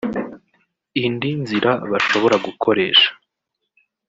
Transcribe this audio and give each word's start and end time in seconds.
Indi 1.03 1.31
nzira 1.43 1.71
bashobora 1.91 2.35
gukoresha 2.45 3.09